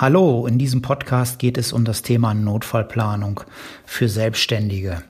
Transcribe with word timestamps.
Hallo, 0.00 0.46
in 0.46 0.60
diesem 0.60 0.80
Podcast 0.80 1.40
geht 1.40 1.58
es 1.58 1.72
um 1.72 1.84
das 1.84 2.02
Thema 2.02 2.32
Notfallplanung 2.32 3.40
für 3.84 4.08
Selbstständige. 4.08 5.02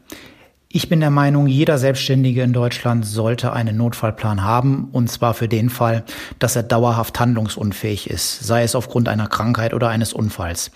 Ich 0.70 0.88
bin 0.88 1.00
der 1.00 1.10
Meinung, 1.10 1.46
jeder 1.46 1.76
Selbstständige 1.76 2.42
in 2.42 2.54
Deutschland 2.54 3.04
sollte 3.04 3.52
einen 3.52 3.76
Notfallplan 3.76 4.44
haben, 4.44 4.88
und 4.92 5.10
zwar 5.10 5.34
für 5.34 5.46
den 5.46 5.68
Fall, 5.68 6.04
dass 6.38 6.56
er 6.56 6.62
dauerhaft 6.62 7.20
handlungsunfähig 7.20 8.08
ist, 8.08 8.40
sei 8.40 8.62
es 8.62 8.74
aufgrund 8.74 9.10
einer 9.10 9.26
Krankheit 9.26 9.74
oder 9.74 9.90
eines 9.90 10.14
Unfalls. 10.14 10.70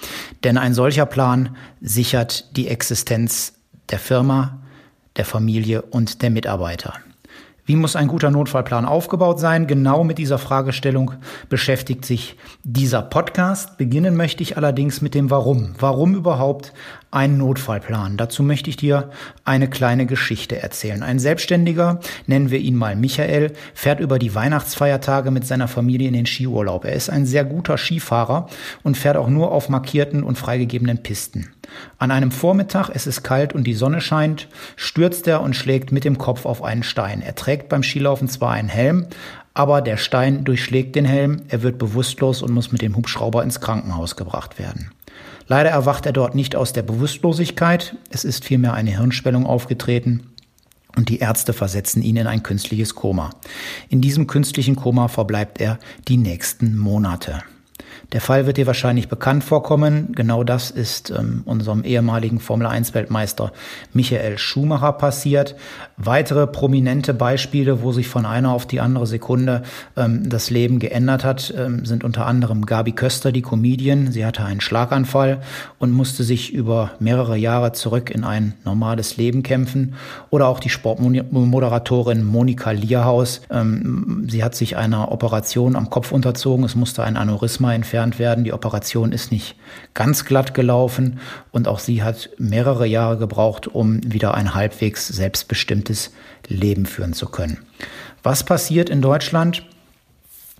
Denn 0.45 0.59
ein 0.59 0.74
solcher 0.74 1.06
Plan 1.06 1.56
sichert 1.80 2.54
die 2.54 2.68
Existenz 2.68 3.54
der 3.88 3.98
Firma, 3.98 4.60
der 5.16 5.24
Familie 5.24 5.80
und 5.80 6.20
der 6.20 6.29
Mitarbeiter. 6.29 6.92
Wie 7.65 7.77
muss 7.77 7.95
ein 7.95 8.09
guter 8.09 8.33
Notfallplan 8.33 8.84
aufgebaut 8.84 9.39
sein? 9.39 9.69
Genau 9.69 10.02
mit 10.02 10.19
dieser 10.19 10.39
Fragestellung 10.39 11.12
beschäftigt 11.48 12.05
sich 12.05 12.37
dieser 12.65 13.02
Podcast. 13.02 13.79
Beginnen 13.79 14.16
möchte 14.16 14.43
ich 14.43 14.57
allerdings 14.57 15.01
mit 15.01 15.15
dem 15.15 15.30
Warum. 15.30 15.77
Warum 15.79 16.16
überhaupt 16.16 16.73
ein 17.12 17.39
Notfallplan? 17.39 18.16
Dazu 18.16 18.43
möchte 18.43 18.71
ich 18.71 18.77
dir 18.77 19.10
eine 19.45 19.68
kleine 19.68 20.07
Geschichte 20.07 20.60
erzählen. 20.60 21.02
Ein 21.02 21.19
Selbstständiger, 21.19 22.01
nennen 22.27 22.51
wir 22.51 22.59
ihn 22.59 22.74
mal 22.74 22.96
Michael, 22.96 23.52
fährt 23.74 24.01
über 24.01 24.19
die 24.19 24.35
Weihnachtsfeiertage 24.35 25.30
mit 25.30 25.46
seiner 25.46 25.69
Familie 25.69 26.09
in 26.09 26.15
den 26.15 26.27
Skiurlaub. 26.27 26.85
Er 26.85 26.95
ist 26.95 27.10
ein 27.10 27.27
sehr 27.27 27.45
guter 27.45 27.79
Skifahrer 27.79 28.49
und 28.82 28.96
fährt 28.96 29.16
auch 29.16 29.29
nur 29.29 29.52
auf 29.52 29.69
markierten 29.69 30.24
und 30.24 30.38
freigegebenen 30.38 31.02
Pisten. 31.02 31.52
An 31.99 32.10
einem 32.10 32.30
Vormittag, 32.30 32.91
es 32.91 33.07
ist 33.07 33.23
kalt 33.23 33.52
und 33.52 33.65
die 33.65 33.74
Sonne 33.74 34.01
scheint, 34.01 34.49
stürzt 34.76 35.26
er 35.26 35.43
und 35.43 35.54
schlägt 35.54 35.93
mit 35.93 36.04
dem 36.04 36.19
Kopf 36.19 36.47
auf 36.47 36.63
einen 36.63 36.82
Stein. 36.82 37.23
Er 37.23 37.35
trägt 37.35 37.69
beim 37.69 37.82
Skilaufen 37.82 38.29
zwar 38.29 38.52
einen 38.52 38.69
Helm, 38.69 39.07
aber 39.54 39.82
der 39.82 39.99
Stein 39.99 40.45
durchschlägt 40.45 40.97
den 40.97 41.04
Helm, 41.04 41.43
er 41.49 41.63
wird 41.63 41.79
bewusstlos 41.79 42.41
und 42.43 42.52
muss 42.52 42.73
mit 42.73 42.80
dem 42.80 42.97
Hubschrauber 42.97 43.43
ins 43.43 43.60
Krankenhaus 43.60 44.16
gebracht 44.16 44.59
werden. 44.59 44.91
Leider 45.46 45.71
erwacht 45.71 46.07
er 46.07 46.12
dort 46.12 46.35
nicht 46.35 46.57
aus 46.57 46.73
der 46.73 46.82
Bewusstlosigkeit, 46.82 47.96
es 48.10 48.24
ist 48.24 48.45
vielmehr 48.45 48.74
eine 48.74 48.96
Hirnschwellung 48.96 49.46
aufgetreten 49.46 50.32
und 50.96 51.09
die 51.09 51.18
Ärzte 51.18 51.52
versetzen 51.52 52.02
ihn 52.02 52.16
in 52.16 52.26
ein 52.26 52.43
künstliches 52.43 52.95
Koma. 52.95 53.30
In 53.88 54.01
diesem 54.01 54.26
künstlichen 54.26 54.76
Koma 54.76 55.09
verbleibt 55.09 55.60
er 55.60 55.79
die 56.09 56.16
nächsten 56.16 56.76
Monate. 56.76 57.43
Der 58.12 58.21
Fall 58.21 58.46
wird 58.46 58.59
dir 58.59 58.66
wahrscheinlich 58.66 59.09
bekannt 59.09 59.43
vorkommen. 59.43 60.12
Genau 60.15 60.45
das 60.45 60.71
ist 60.71 61.10
ähm, 61.10 61.43
unserem 61.46 61.82
ehemaligen 61.82 62.40
Formel 62.40 62.66
1 62.66 62.95
Weltmeister 62.95 63.52
Michael 63.95 64.37
Schumacher 64.37 64.93
passiert. 64.93 65.56
Weitere 65.97 66.47
prominente 66.47 67.15
Beispiele, 67.15 67.82
wo 67.82 67.93
sich 67.93 68.09
von 68.09 68.26
einer 68.26 68.50
auf 68.50 68.66
die 68.66 68.81
andere 68.81 69.06
Sekunde 69.06 69.62
ähm, 69.97 70.28
das 70.28 70.50
Leben 70.50 70.78
geändert 70.78 71.25
hat, 71.25 71.54
ähm, 71.56 71.87
sind 71.87 72.04
unter 72.04 72.26
anderem 72.26 72.66
Gabi 72.66 72.93
Köster, 72.93 73.32
die 73.32 73.43
Comedian. 73.43 74.12
Sie 74.12 74.26
hatte 74.26 74.44
einen 74.44 74.60
Schlaganfall 74.60 75.41
und 75.78 75.91
musste 75.91 76.22
sich 76.22 76.53
über 76.53 76.91
mehrere 76.98 77.38
Jahre 77.38 77.72
zurück 77.72 78.10
in 78.10 78.25
ein 78.25 78.54
normales 78.65 79.16
Leben 79.16 79.43
kämpfen. 79.43 79.94
Oder 80.28 80.48
auch 80.48 80.60
die 80.60 80.69
Sportmoderatorin 80.69 82.24
Monika 82.24 82.72
Lierhaus. 82.72 83.41
Ähm, 83.50 84.26
sie 84.28 84.44
hat 84.44 84.54
sich 84.54 84.76
einer 84.76 85.12
Operation 85.12 85.76
am 85.76 85.88
Kopf 85.88 86.12
unterzogen. 86.12 86.64
Es 86.64 86.74
musste 86.74 87.04
ein 87.04 87.16
Aneurysma 87.16 87.72
entfernt 87.72 87.81
entfernt 87.82 88.19
werden. 88.19 88.44
Die 88.44 88.53
Operation 88.53 89.12
ist 89.12 89.32
nicht 89.32 89.56
ganz 89.93 90.25
glatt 90.25 90.54
gelaufen 90.54 91.19
und 91.50 91.66
auch 91.66 91.81
sie 91.81 92.03
hat 92.03 92.31
mehrere 92.38 92.87
Jahre 92.87 93.19
gebraucht, 93.19 93.66
um 93.66 94.00
wieder 94.04 94.34
ein 94.34 94.54
halbwegs 94.54 95.09
selbstbestimmtes 95.09 96.12
Leben 96.47 96.87
führen 96.87 97.12
zu 97.12 97.26
können. 97.26 97.59
Was 98.22 98.44
passiert 98.44 98.88
in 98.88 99.03
Deutschland, 99.03 99.65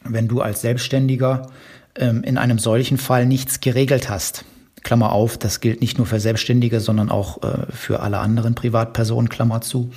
wenn 0.05 0.27
du 0.27 0.41
als 0.41 0.63
Selbstständiger 0.63 1.51
ähm, 1.95 2.25
in 2.25 2.39
einem 2.39 2.59
solchen 2.59 2.99
Fall 2.99 3.25
nichts 3.27 3.61
geregelt 3.61 4.09
hast? 4.09 4.45
Klammer 4.83 5.13
auf, 5.13 5.39
das 5.39 5.61
gilt 5.61 5.81
nicht 5.81 5.99
nur 5.99 6.07
für 6.07 6.21
Selbstständige, 6.21 6.81
sondern 6.81 7.11
auch 7.11 7.43
äh, 7.43 7.67
für 7.73 8.01
alle 8.01 8.19
anderen 8.19 8.55
Privatpersonen, 8.55 9.29
Klammer 9.29 9.61
zu. 9.61 9.91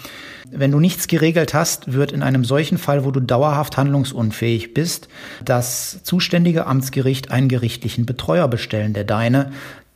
Wenn 0.51 0.71
du 0.71 0.79
nichts 0.79 1.07
geregelt 1.07 1.53
hast, 1.53 1.93
wird 1.93 2.11
in 2.11 2.21
einem 2.21 2.45
solchen 2.45 2.77
Fall, 2.77 3.03
wo 3.03 3.11
du 3.11 3.19
dauerhaft 3.19 3.77
handlungsunfähig 3.77 4.73
bist, 4.73 5.07
das 5.43 6.03
zuständige 6.03 6.67
Amtsgericht 6.67 7.31
einen 7.31 7.49
gerichtlichen 7.49 8.05
Betreuer 8.05 8.47
bestellen, 8.47 8.93
der 8.93 9.03
deine 9.03 9.51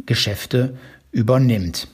Geschäfte 0.06 0.74
übernimmt. 1.12 1.88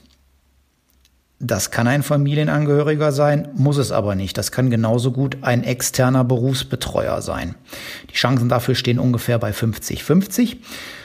Das 1.40 1.70
kann 1.70 1.88
ein 1.88 2.02
Familienangehöriger 2.02 3.12
sein, 3.12 3.50
muss 3.56 3.78
es 3.78 3.92
aber 3.92 4.16
nicht. 4.16 4.38
Das 4.38 4.54
kann 4.54 4.70
genauso 4.70 5.12
gut 5.12 5.40
ein 5.42 5.66
externer 5.66 6.24
Berufsbetreuer 6.24 7.22
sein. 7.22 7.56
Die 8.10 8.16
Chancen 8.16 8.48
dafür 8.48 8.74
stehen 8.74 9.00
ungefähr 9.00 9.38
bei 9.38 9.52
50-50. 9.52 10.58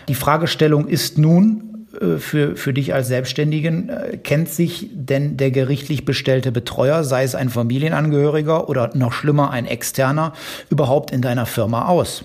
Die 0.07 0.15
Fragestellung 0.15 0.87
ist 0.87 1.19
nun, 1.19 1.70
für, 2.19 2.57
für 2.57 2.73
dich 2.73 2.95
als 2.95 3.09
Selbstständigen, 3.09 3.89
äh, 3.89 4.17
kennt 4.17 4.49
sich 4.49 4.89
denn 4.93 5.37
der 5.37 5.51
gerichtlich 5.51 6.05
bestellte 6.05 6.53
Betreuer, 6.53 7.05
sei 7.05 7.25
es 7.25 7.35
ein 7.35 7.51
Familienangehöriger 7.51 8.69
oder 8.69 8.91
noch 8.95 9.13
schlimmer 9.13 9.51
ein 9.51 9.67
externer, 9.67 10.33
überhaupt 10.71 11.11
in 11.11 11.23
deiner 11.23 11.47
Firma 11.47 11.87
aus? 11.87 12.25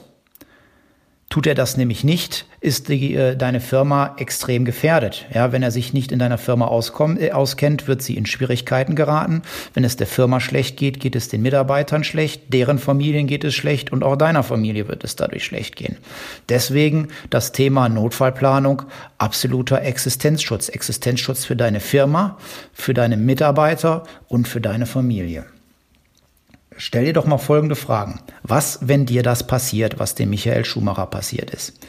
Tut 1.36 1.48
er 1.48 1.54
das 1.54 1.76
nämlich 1.76 2.06
nicht, 2.06 2.46
ist 2.62 2.88
die, 2.88 3.14
äh, 3.14 3.36
deine 3.36 3.60
Firma 3.60 4.16
extrem 4.16 4.64
gefährdet. 4.64 5.26
Ja, 5.34 5.52
wenn 5.52 5.64
er 5.64 5.72
sich 5.72 5.92
nicht 5.92 6.14
in 6.14 6.20
deiner 6.20 6.38
Firma 6.38 6.68
auskommt, 6.68 7.22
äh, 7.22 7.34
auskennt, 7.34 7.90
wird 7.90 8.02
sie 8.02 8.16
in 8.16 8.26
Schwierigkeiten 8.26 8.96
geraten. 8.96 9.42
Wenn 9.74 9.84
es 9.84 9.98
der 9.98 10.08
Firma 10.08 10.40
schlecht 10.40 10.78
geht, 10.78 11.02
geht 11.02 11.14
es 11.14 11.28
den 11.28 11.42
Mitarbeitern 11.42 12.06
schlecht, 12.06 12.54
deren 12.54 12.80
Familien 12.80 13.28
geht 13.28 13.44
es 13.44 13.54
schlecht 13.54 13.92
und 13.92 14.02
auch 14.02 14.16
deiner 14.16 14.44
Familie 14.44 14.88
wird 14.88 15.04
es 15.04 15.18
dadurch 15.18 15.44
schlecht 15.44 15.76
gehen. 15.76 15.98
Deswegen 16.48 17.10
das 17.32 17.52
Thema 17.52 17.90
Notfallplanung, 17.90 18.84
absoluter 19.18 19.82
Existenzschutz. 19.82 20.70
Existenzschutz 20.70 21.44
für 21.44 21.58
deine 21.58 21.82
Firma, 21.82 22.38
für 22.72 22.94
deine 22.94 23.18
Mitarbeiter 23.18 24.04
und 24.30 24.48
für 24.48 24.62
deine 24.62 24.86
Familie. 24.86 25.44
Stell 26.78 27.06
dir 27.06 27.14
doch 27.14 27.26
mal 27.26 27.38
folgende 27.38 27.76
Fragen. 27.76 28.20
Was, 28.44 28.80
wenn 28.82 29.06
dir 29.06 29.24
das 29.24 29.48
passiert, 29.48 29.98
was 30.00 30.16
dem 30.16 30.30
Michael 30.30 30.66
Schumacher 30.66 31.06
passiert 31.06 31.52
ist? 31.52 31.80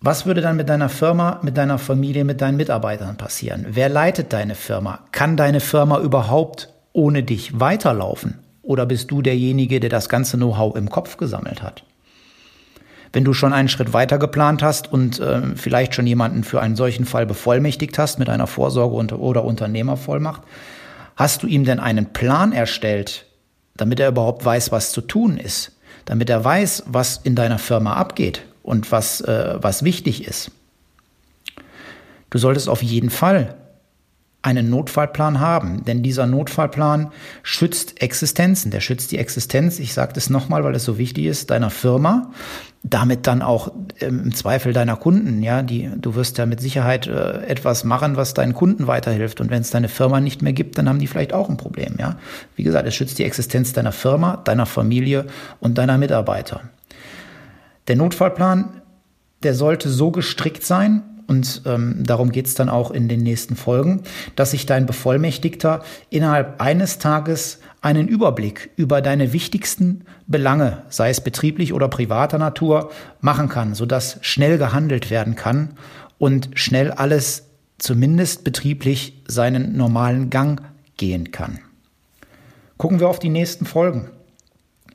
Was 0.00 0.26
würde 0.26 0.40
dann 0.40 0.56
mit 0.56 0.68
deiner 0.68 0.88
Firma, 0.88 1.40
mit 1.42 1.56
deiner 1.56 1.78
Familie, 1.78 2.24
mit 2.24 2.40
deinen 2.40 2.56
Mitarbeitern 2.56 3.16
passieren? 3.16 3.66
Wer 3.70 3.88
leitet 3.88 4.32
deine 4.32 4.54
Firma? 4.54 5.00
Kann 5.12 5.36
deine 5.36 5.60
Firma 5.60 5.98
überhaupt 6.00 6.68
ohne 6.92 7.22
dich 7.22 7.58
weiterlaufen? 7.58 8.40
Oder 8.62 8.84
bist 8.84 9.10
du 9.10 9.22
derjenige, 9.22 9.80
der 9.80 9.90
das 9.90 10.08
ganze 10.08 10.36
Know-how 10.36 10.76
im 10.76 10.90
Kopf 10.90 11.16
gesammelt 11.16 11.62
hat? 11.62 11.84
Wenn 13.12 13.24
du 13.24 13.32
schon 13.32 13.52
einen 13.52 13.68
Schritt 13.68 13.92
weiter 13.92 14.18
geplant 14.18 14.62
hast 14.62 14.92
und 14.92 15.20
äh, 15.20 15.54
vielleicht 15.54 15.94
schon 15.94 16.06
jemanden 16.06 16.42
für 16.42 16.60
einen 16.60 16.74
solchen 16.74 17.04
Fall 17.04 17.26
bevollmächtigt 17.26 17.96
hast 17.96 18.18
mit 18.18 18.28
einer 18.28 18.48
Vorsorge- 18.48 19.16
oder 19.16 19.44
Unternehmervollmacht, 19.44 20.42
Hast 21.16 21.42
du 21.42 21.46
ihm 21.46 21.64
denn 21.64 21.80
einen 21.80 22.12
Plan 22.12 22.52
erstellt, 22.52 23.26
damit 23.76 24.00
er 24.00 24.08
überhaupt 24.08 24.44
weiß, 24.44 24.72
was 24.72 24.92
zu 24.92 25.00
tun 25.00 25.36
ist? 25.36 25.72
Damit 26.04 26.28
er 26.28 26.44
weiß, 26.44 26.84
was 26.86 27.18
in 27.18 27.34
deiner 27.34 27.58
Firma 27.58 27.94
abgeht 27.94 28.42
und 28.62 28.90
was, 28.92 29.20
äh, 29.20 29.56
was 29.60 29.84
wichtig 29.84 30.26
ist? 30.26 30.50
Du 32.30 32.38
solltest 32.38 32.68
auf 32.68 32.82
jeden 32.82 33.10
Fall 33.10 33.54
einen 34.44 34.68
Notfallplan 34.68 35.40
haben, 35.40 35.84
denn 35.86 36.02
dieser 36.02 36.26
Notfallplan 36.26 37.10
schützt 37.42 38.02
Existenzen, 38.02 38.70
der 38.70 38.80
schützt 38.80 39.10
die 39.10 39.16
Existenz, 39.16 39.78
ich 39.78 39.94
sage 39.94 40.12
das 40.12 40.28
nochmal, 40.28 40.62
weil 40.64 40.74
es 40.74 40.84
so 40.84 40.98
wichtig 40.98 41.24
ist, 41.24 41.50
deiner 41.50 41.70
Firma, 41.70 42.30
damit 42.82 43.26
dann 43.26 43.40
auch 43.40 43.72
ähm, 44.00 44.24
im 44.24 44.34
Zweifel 44.34 44.74
deiner 44.74 44.96
Kunden, 44.96 45.42
ja, 45.42 45.62
die 45.62 45.90
du 45.96 46.14
wirst 46.14 46.36
ja 46.36 46.44
mit 46.44 46.60
Sicherheit 46.60 47.06
äh, 47.06 47.46
etwas 47.46 47.84
machen, 47.84 48.16
was 48.16 48.34
deinen 48.34 48.52
Kunden 48.52 48.86
weiterhilft 48.86 49.40
und 49.40 49.48
wenn 49.48 49.62
es 49.62 49.70
deine 49.70 49.88
Firma 49.88 50.20
nicht 50.20 50.42
mehr 50.42 50.52
gibt, 50.52 50.76
dann 50.76 50.90
haben 50.90 50.98
die 50.98 51.06
vielleicht 51.06 51.32
auch 51.32 51.48
ein 51.48 51.56
Problem, 51.56 51.94
ja. 51.98 52.18
Wie 52.54 52.64
gesagt, 52.64 52.86
es 52.86 52.94
schützt 52.94 53.18
die 53.18 53.24
Existenz 53.24 53.72
deiner 53.72 53.92
Firma, 53.92 54.36
deiner 54.36 54.66
Familie 54.66 55.24
und 55.58 55.78
deiner 55.78 55.96
Mitarbeiter. 55.96 56.60
Der 57.88 57.96
Notfallplan, 57.96 58.82
der 59.42 59.54
sollte 59.54 59.88
so 59.88 60.10
gestrickt 60.10 60.66
sein, 60.66 61.02
und 61.26 61.62
ähm, 61.66 62.02
darum 62.04 62.32
geht 62.32 62.46
es 62.46 62.54
dann 62.54 62.68
auch 62.68 62.90
in 62.90 63.08
den 63.08 63.22
nächsten 63.22 63.56
Folgen, 63.56 64.02
dass 64.36 64.50
sich 64.50 64.66
dein 64.66 64.86
Bevollmächtigter 64.86 65.82
innerhalb 66.10 66.60
eines 66.60 66.98
Tages 66.98 67.60
einen 67.80 68.08
Überblick 68.08 68.70
über 68.76 69.02
deine 69.02 69.32
wichtigsten 69.32 70.04
Belange, 70.26 70.82
sei 70.88 71.10
es 71.10 71.20
betrieblich 71.20 71.72
oder 71.72 71.88
privater 71.88 72.38
Natur, 72.38 72.90
machen 73.20 73.48
kann, 73.48 73.74
sodass 73.74 74.18
schnell 74.22 74.58
gehandelt 74.58 75.10
werden 75.10 75.34
kann 75.34 75.70
und 76.18 76.50
schnell 76.54 76.90
alles 76.90 77.44
zumindest 77.78 78.44
betrieblich 78.44 79.22
seinen 79.26 79.76
normalen 79.76 80.30
Gang 80.30 80.62
gehen 80.96 81.30
kann. 81.30 81.58
Gucken 82.76 83.00
wir 83.00 83.08
auf 83.08 83.18
die 83.18 83.28
nächsten 83.28 83.66
Folgen. 83.66 84.10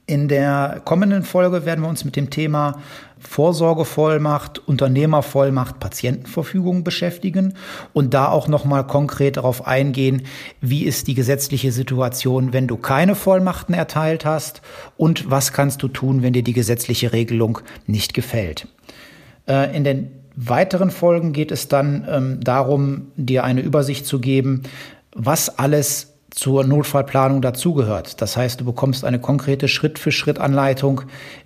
In 0.09 0.27
der 0.27 0.81
kommenden 0.85 1.21
Folge 1.21 1.65
werden 1.65 1.81
wir 1.81 1.87
uns 1.87 2.03
mit 2.03 2.15
dem 2.15 2.31
Thema 2.31 2.81
Vorsorgevollmacht, 3.19 4.57
Unternehmervollmacht, 4.57 5.79
Patientenverfügung 5.79 6.83
beschäftigen 6.83 7.53
und 7.93 8.15
da 8.15 8.27
auch 8.27 8.47
nochmal 8.47 8.87
konkret 8.87 9.37
darauf 9.37 9.67
eingehen, 9.67 10.23
wie 10.61 10.85
ist 10.85 11.05
die 11.05 11.13
gesetzliche 11.13 11.71
Situation, 11.71 12.53
wenn 12.53 12.65
du 12.65 12.75
keine 12.75 13.13
Vollmachten 13.13 13.75
erteilt 13.75 14.25
hast 14.25 14.63
und 14.97 15.29
was 15.29 15.53
kannst 15.53 15.83
du 15.83 15.87
tun, 15.87 16.23
wenn 16.23 16.33
dir 16.33 16.41
die 16.41 16.53
gesetzliche 16.53 17.13
Regelung 17.13 17.59
nicht 17.85 18.15
gefällt. 18.15 18.67
Äh, 19.47 19.77
in 19.77 19.83
den 19.83 20.09
weiteren 20.35 20.89
Folgen 20.89 21.33
geht 21.33 21.51
es 21.51 21.67
dann 21.67 22.07
ähm, 22.09 22.39
darum, 22.43 23.11
dir 23.15 23.43
eine 23.43 23.61
Übersicht 23.61 24.07
zu 24.07 24.19
geben, 24.19 24.63
was 25.13 25.59
alles 25.59 26.15
zur 26.31 26.63
Notfallplanung 26.63 27.41
dazugehört. 27.41 28.21
Das 28.21 28.37
heißt, 28.37 28.61
du 28.61 28.65
bekommst 28.65 29.03
eine 29.03 29.19
konkrete 29.19 29.67
Schritt-für-Schritt-Anleitung, 29.67 31.01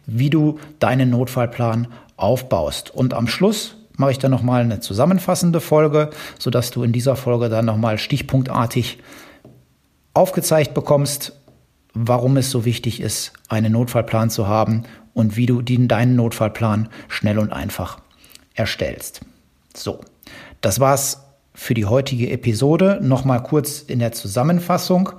wie 0.05 0.29
du 0.29 0.59
deinen 0.79 1.09
Notfallplan 1.09 1.87
aufbaust. 2.17 2.93
Und 2.93 3.13
am 3.13 3.27
Schluss 3.27 3.75
mache 3.97 4.11
ich 4.11 4.19
dann 4.19 4.31
nochmal 4.31 4.61
eine 4.61 4.79
zusammenfassende 4.79 5.61
Folge, 5.61 6.09
sodass 6.39 6.71
du 6.71 6.83
in 6.83 6.91
dieser 6.91 7.15
Folge 7.15 7.49
dann 7.49 7.65
nochmal 7.65 7.97
stichpunktartig 7.97 8.99
aufgezeigt 10.13 10.73
bekommst, 10.73 11.33
warum 11.93 12.37
es 12.37 12.49
so 12.49 12.65
wichtig 12.65 13.01
ist, 13.01 13.33
einen 13.49 13.73
Notfallplan 13.73 14.29
zu 14.29 14.47
haben 14.47 14.83
und 15.13 15.37
wie 15.37 15.45
du 15.45 15.61
deinen 15.61 16.15
Notfallplan 16.15 16.89
schnell 17.07 17.39
und 17.39 17.51
einfach 17.51 17.99
erstellst. 18.55 19.21
So, 19.75 20.01
das 20.61 20.79
war's 20.79 21.22
für 21.53 21.73
die 21.73 21.85
heutige 21.85 22.29
Episode. 22.29 22.99
Nochmal 23.01 23.43
kurz 23.43 23.81
in 23.81 23.99
der 23.99 24.11
Zusammenfassung. 24.11 25.11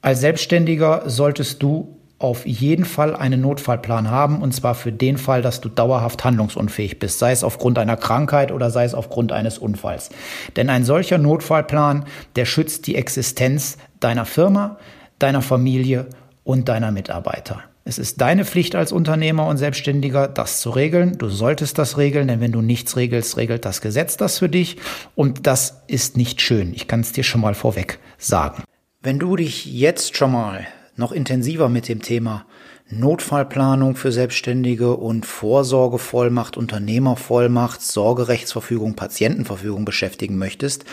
Als 0.00 0.20
Selbstständiger 0.20 1.02
solltest 1.06 1.62
du 1.62 1.96
auf 2.18 2.46
jeden 2.46 2.84
Fall 2.84 3.16
einen 3.16 3.40
Notfallplan 3.40 4.08
haben, 4.08 4.42
und 4.42 4.52
zwar 4.52 4.76
für 4.76 4.92
den 4.92 5.18
Fall, 5.18 5.42
dass 5.42 5.60
du 5.60 5.68
dauerhaft 5.68 6.24
handlungsunfähig 6.24 7.00
bist, 7.00 7.18
sei 7.18 7.32
es 7.32 7.42
aufgrund 7.42 7.78
einer 7.78 7.96
Krankheit 7.96 8.52
oder 8.52 8.70
sei 8.70 8.84
es 8.84 8.94
aufgrund 8.94 9.32
eines 9.32 9.58
Unfalls. 9.58 10.10
Denn 10.54 10.70
ein 10.70 10.84
solcher 10.84 11.18
Notfallplan, 11.18 12.04
der 12.36 12.44
schützt 12.44 12.86
die 12.86 12.94
Existenz 12.94 13.76
deiner 13.98 14.24
Firma, 14.24 14.78
deiner 15.18 15.42
Familie 15.42 16.06
und 16.44 16.68
deiner 16.68 16.92
Mitarbeiter. 16.92 17.64
Es 17.84 17.98
ist 17.98 18.20
deine 18.20 18.44
Pflicht 18.44 18.76
als 18.76 18.92
Unternehmer 18.92 19.46
und 19.48 19.56
Selbstständiger, 19.56 20.28
das 20.28 20.60
zu 20.60 20.70
regeln. 20.70 21.18
Du 21.18 21.28
solltest 21.28 21.78
das 21.78 21.98
regeln, 21.98 22.28
denn 22.28 22.40
wenn 22.40 22.52
du 22.52 22.62
nichts 22.62 22.96
regelst, 22.96 23.36
regelt 23.36 23.64
das 23.64 23.80
Gesetz 23.80 24.16
das 24.16 24.38
für 24.38 24.48
dich. 24.48 24.76
Und 25.16 25.46
das 25.48 25.82
ist 25.88 26.16
nicht 26.16 26.40
schön. 26.40 26.72
Ich 26.74 26.86
kann 26.86 27.00
es 27.00 27.12
dir 27.12 27.24
schon 27.24 27.40
mal 27.40 27.54
vorweg 27.54 27.98
sagen. 28.18 28.62
Wenn 29.00 29.18
du 29.18 29.34
dich 29.34 29.66
jetzt 29.66 30.16
schon 30.16 30.30
mal 30.30 30.66
noch 30.94 31.10
intensiver 31.10 31.68
mit 31.68 31.88
dem 31.88 32.02
Thema 32.02 32.46
Notfallplanung 32.92 33.96
für 33.96 34.12
Selbstständige 34.12 34.94
und 34.94 35.24
Vorsorgevollmacht, 35.24 36.58
Unternehmervollmacht, 36.58 37.80
Sorgerechtsverfügung, 37.80 38.94
Patientenverfügung 38.94 39.86
beschäftigen 39.86 40.36
möchtest, 40.36 40.84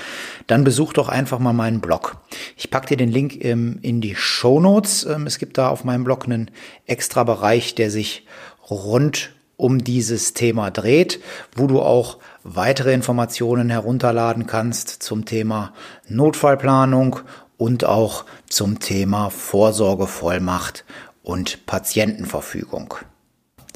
dann 0.48 0.64
besuch 0.64 0.94
doch 0.94 1.10
einfach 1.10 1.40
mal 1.40 1.52
meinen 1.52 1.82
Blog. 1.82 2.16
Ich 2.56 2.72
packe 2.72 2.88
dir 2.88 2.98
den 2.98 3.12
Link 3.12 3.44
ähm, 3.44 3.80
in 3.82 4.00
die 4.00 4.16
Show 4.16 4.62
Notes. 4.62 5.06
Ähm, 5.06 5.28
es 5.28 5.40
gibt 5.40 5.58
da 5.58 5.68
auf 5.68 5.84
meinem 5.84 6.06
Blog 6.06 6.24
einen 6.24 6.52
extra 6.86 7.26
Bereich, 7.26 7.76
der 7.76 7.92
sich 7.92 8.26
rund 8.70 9.32
um 9.58 9.84
dieses 9.84 10.34
Thema 10.34 10.72
dreht, 10.72 11.20
wo 11.54 11.68
du 11.68 11.82
auch 11.82 12.20
weitere 12.44 12.94
Informationen 12.94 13.70
herunterladen 13.70 14.48
kannst 14.48 15.04
zum 15.04 15.26
Thema 15.26 15.74
Notfallplanung 16.08 17.20
und 17.58 17.84
auch 17.84 18.24
zum 18.48 18.80
Thema 18.80 19.30
Vorsorgevollmacht 19.30 20.86
und 21.30 21.68
Patientenverfügung. 21.68 22.96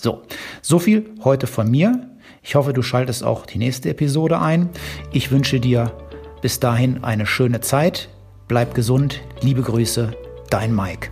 So, 0.02 0.24
so 0.64 0.80
viel 0.80 1.12
heute 1.24 1.46
von 1.46 1.70
mir. 1.70 2.10
Ich 2.42 2.56
hoffe, 2.56 2.74
du 2.74 2.82
schaltest 2.82 3.24
auch 3.24 3.46
die 3.46 3.60
nächste 3.60 3.90
Episode 3.90 4.40
ein. 4.40 4.70
Ich 5.12 5.30
wünsche 5.30 5.60
dir 5.60 5.96
bis 6.42 6.60
dahin 6.60 7.04
eine 7.04 7.28
schöne 7.28 7.62
Zeit. 7.62 8.10
Bleib 8.48 8.74
gesund. 8.74 9.22
Liebe 9.42 9.62
Grüße, 9.62 10.14
dein 10.50 10.76
Mike. 10.76 11.10